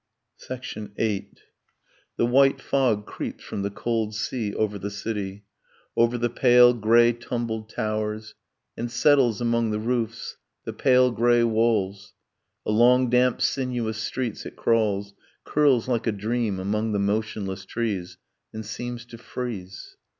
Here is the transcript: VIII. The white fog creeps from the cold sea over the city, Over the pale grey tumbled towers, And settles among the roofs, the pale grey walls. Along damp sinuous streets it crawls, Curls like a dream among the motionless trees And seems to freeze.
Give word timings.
VIII. 0.49 1.29
The 2.17 2.25
white 2.25 2.59
fog 2.59 3.05
creeps 3.05 3.43
from 3.43 3.61
the 3.61 3.69
cold 3.69 4.15
sea 4.15 4.51
over 4.55 4.79
the 4.79 4.89
city, 4.89 5.43
Over 5.95 6.17
the 6.17 6.27
pale 6.31 6.73
grey 6.73 7.13
tumbled 7.13 7.69
towers, 7.69 8.33
And 8.75 8.89
settles 8.89 9.41
among 9.41 9.69
the 9.69 9.77
roofs, 9.77 10.37
the 10.63 10.73
pale 10.73 11.11
grey 11.11 11.43
walls. 11.43 12.15
Along 12.65 13.11
damp 13.11 13.43
sinuous 13.43 13.99
streets 13.99 14.43
it 14.43 14.55
crawls, 14.55 15.13
Curls 15.43 15.87
like 15.87 16.07
a 16.07 16.11
dream 16.11 16.59
among 16.59 16.93
the 16.93 16.99
motionless 16.99 17.63
trees 17.63 18.17
And 18.51 18.65
seems 18.65 19.05
to 19.05 19.19
freeze. 19.19 19.97